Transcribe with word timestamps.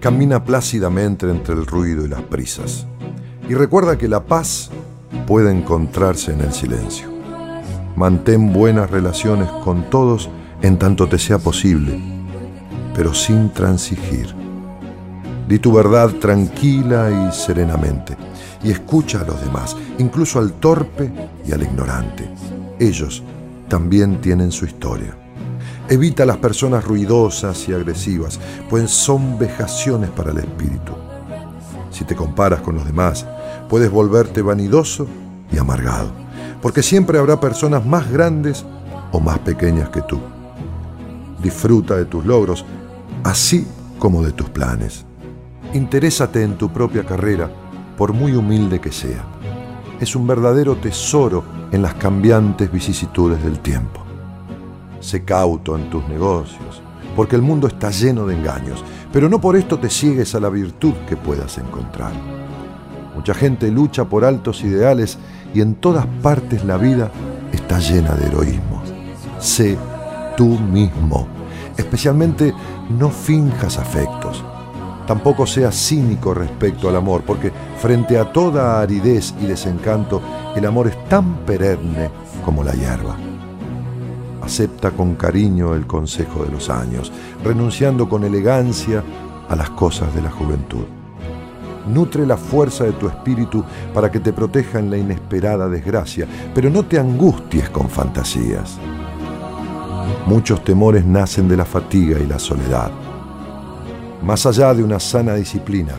Camina 0.00 0.42
plácidamente 0.42 1.28
entre 1.28 1.54
el 1.54 1.66
ruido 1.66 2.06
y 2.06 2.08
las 2.08 2.22
prisas. 2.22 2.86
Y 3.50 3.54
recuerda 3.54 3.98
que 3.98 4.08
la 4.08 4.24
paz 4.24 4.70
puede 5.26 5.52
encontrarse 5.52 6.32
en 6.32 6.40
el 6.40 6.54
silencio. 6.54 7.10
Mantén 7.96 8.50
buenas 8.50 8.90
relaciones 8.90 9.50
con 9.62 9.90
todos 9.90 10.30
en 10.62 10.78
tanto 10.78 11.06
te 11.06 11.18
sea 11.18 11.38
posible, 11.38 12.00
pero 12.94 13.12
sin 13.12 13.50
transigir. 13.52 14.34
Di 15.46 15.58
tu 15.58 15.70
verdad 15.72 16.08
tranquila 16.14 17.10
y 17.10 17.32
serenamente 17.34 18.16
y 18.62 18.70
escucha 18.70 19.20
a 19.20 19.24
los 19.24 19.38
demás, 19.42 19.76
incluso 19.98 20.38
al 20.38 20.54
torpe 20.54 21.12
y 21.46 21.52
al 21.52 21.62
ignorante. 21.62 22.26
Ellos 22.78 23.22
también 23.68 24.20
tienen 24.22 24.50
su 24.50 24.64
historia. 24.64 25.14
Evita 25.90 26.24
las 26.24 26.36
personas 26.36 26.84
ruidosas 26.84 27.68
y 27.68 27.72
agresivas, 27.72 28.38
pues 28.68 28.92
son 28.92 29.36
vejaciones 29.40 30.08
para 30.10 30.30
el 30.30 30.38
espíritu. 30.38 30.92
Si 31.90 32.04
te 32.04 32.14
comparas 32.14 32.60
con 32.60 32.76
los 32.76 32.84
demás, 32.86 33.26
puedes 33.68 33.90
volverte 33.90 34.40
vanidoso 34.40 35.08
y 35.50 35.58
amargado, 35.58 36.12
porque 36.62 36.84
siempre 36.84 37.18
habrá 37.18 37.40
personas 37.40 37.84
más 37.84 38.08
grandes 38.08 38.64
o 39.10 39.18
más 39.18 39.40
pequeñas 39.40 39.88
que 39.88 40.02
tú. 40.02 40.20
Disfruta 41.42 41.96
de 41.96 42.04
tus 42.04 42.24
logros, 42.24 42.64
así 43.24 43.66
como 43.98 44.22
de 44.22 44.30
tus 44.30 44.48
planes. 44.48 45.04
Interésate 45.74 46.44
en 46.44 46.56
tu 46.56 46.72
propia 46.72 47.04
carrera, 47.04 47.50
por 47.98 48.12
muy 48.12 48.36
humilde 48.36 48.80
que 48.80 48.92
sea. 48.92 49.24
Es 49.98 50.14
un 50.14 50.24
verdadero 50.24 50.76
tesoro 50.76 51.42
en 51.72 51.82
las 51.82 51.94
cambiantes 51.94 52.70
vicisitudes 52.70 53.42
del 53.42 53.58
tiempo. 53.58 54.09
Sé 55.00 55.24
cauto 55.24 55.76
en 55.76 55.90
tus 55.90 56.06
negocios, 56.08 56.82
porque 57.16 57.36
el 57.36 57.42
mundo 57.42 57.66
está 57.66 57.90
lleno 57.90 58.26
de 58.26 58.34
engaños, 58.34 58.84
pero 59.12 59.28
no 59.28 59.40
por 59.40 59.56
esto 59.56 59.78
te 59.78 59.90
ciegues 59.90 60.34
a 60.34 60.40
la 60.40 60.48
virtud 60.48 60.94
que 61.08 61.16
puedas 61.16 61.58
encontrar. 61.58 62.12
Mucha 63.14 63.34
gente 63.34 63.70
lucha 63.70 64.04
por 64.04 64.24
altos 64.24 64.62
ideales 64.62 65.18
y 65.52 65.60
en 65.60 65.74
todas 65.74 66.06
partes 66.22 66.64
la 66.64 66.76
vida 66.76 67.10
está 67.52 67.78
llena 67.78 68.14
de 68.14 68.26
heroísmo. 68.26 68.82
Sé 69.38 69.76
tú 70.36 70.58
mismo, 70.58 71.26
especialmente 71.76 72.54
no 72.88 73.10
finjas 73.10 73.78
afectos 73.78 74.44
Tampoco 75.10 75.44
seas 75.44 75.74
cínico 75.74 76.32
respecto 76.34 76.88
al 76.88 76.94
amor, 76.94 77.24
porque 77.26 77.50
frente 77.80 78.16
a 78.16 78.32
toda 78.32 78.80
aridez 78.80 79.34
y 79.40 79.46
desencanto, 79.46 80.22
el 80.54 80.64
amor 80.64 80.86
es 80.86 81.04
tan 81.08 81.38
perenne 81.38 82.08
como 82.44 82.62
la 82.62 82.74
hierba. 82.74 83.16
Acepta 84.50 84.90
con 84.90 85.14
cariño 85.14 85.76
el 85.76 85.86
consejo 85.86 86.42
de 86.42 86.50
los 86.50 86.70
años, 86.70 87.12
renunciando 87.44 88.08
con 88.08 88.24
elegancia 88.24 89.04
a 89.48 89.54
las 89.54 89.70
cosas 89.70 90.12
de 90.12 90.22
la 90.22 90.30
juventud. 90.32 90.86
Nutre 91.86 92.26
la 92.26 92.36
fuerza 92.36 92.82
de 92.82 92.90
tu 92.90 93.06
espíritu 93.06 93.64
para 93.94 94.10
que 94.10 94.18
te 94.18 94.32
proteja 94.32 94.80
en 94.80 94.90
la 94.90 94.98
inesperada 94.98 95.68
desgracia, 95.68 96.26
pero 96.52 96.68
no 96.68 96.84
te 96.84 96.98
angusties 96.98 97.70
con 97.70 97.88
fantasías. 97.88 98.76
Muchos 100.26 100.64
temores 100.64 101.06
nacen 101.06 101.48
de 101.48 101.56
la 101.56 101.64
fatiga 101.64 102.18
y 102.18 102.26
la 102.26 102.40
soledad 102.40 102.90
más 104.22 104.44
allá 104.46 104.74
de 104.74 104.82
una 104.82 104.98
sana 104.98 105.34
disciplina. 105.34 105.92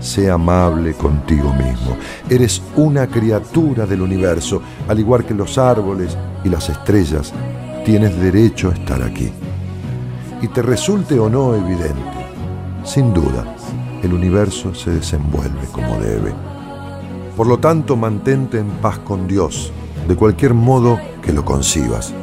Sé 0.00 0.30
amable 0.30 0.94
contigo 0.94 1.52
mismo. 1.52 1.98
Eres 2.30 2.62
una 2.76 3.06
criatura 3.06 3.86
del 3.86 4.00
universo, 4.00 4.62
al 4.88 4.98
igual 4.98 5.24
que 5.26 5.34
los 5.34 5.58
árboles 5.58 6.16
y 6.42 6.48
las 6.48 6.68
estrellas. 6.70 7.32
Tienes 7.84 8.18
derecho 8.18 8.70
a 8.70 8.72
estar 8.72 9.02
aquí. 9.02 9.30
Y 10.40 10.48
te 10.48 10.62
resulte 10.62 11.18
o 11.18 11.28
no 11.28 11.54
evidente, 11.54 12.26
sin 12.82 13.12
duda, 13.12 13.44
el 14.02 14.14
universo 14.14 14.74
se 14.74 14.90
desenvuelve 14.90 15.66
como 15.70 15.98
debe. 15.98 16.32
Por 17.36 17.46
lo 17.46 17.58
tanto, 17.58 17.94
mantente 17.94 18.58
en 18.58 18.70
paz 18.80 19.00
con 19.00 19.28
Dios, 19.28 19.70
de 20.08 20.16
cualquier 20.16 20.54
modo 20.54 20.98
que 21.20 21.34
lo 21.34 21.44
concibas. 21.44 22.14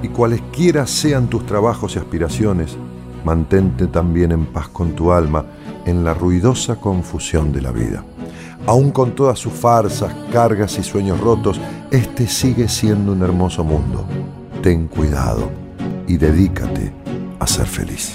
Y 0.00 0.08
cualesquiera 0.08 0.86
sean 0.86 1.26
tus 1.26 1.44
trabajos 1.44 1.96
y 1.96 1.98
aspiraciones, 1.98 2.76
mantente 3.24 3.88
también 3.88 4.30
en 4.30 4.46
paz 4.46 4.68
con 4.68 4.92
tu 4.92 5.10
alma 5.10 5.44
en 5.86 6.04
la 6.04 6.14
ruidosa 6.14 6.76
confusión 6.76 7.50
de 7.50 7.62
la 7.62 7.72
vida. 7.72 8.04
Aún 8.64 8.92
con 8.92 9.16
todas 9.16 9.40
sus 9.40 9.54
farsas, 9.54 10.14
cargas 10.32 10.78
y 10.78 10.84
sueños 10.84 11.18
rotos, 11.18 11.60
este 11.90 12.28
sigue 12.28 12.68
siendo 12.68 13.10
un 13.10 13.22
hermoso 13.22 13.64
mundo. 13.64 14.06
Ten 14.62 14.88
cuidado 14.88 15.50
y 16.06 16.18
dedícate 16.18 16.92
a 17.38 17.46
ser 17.46 17.66
feliz. 17.66 18.12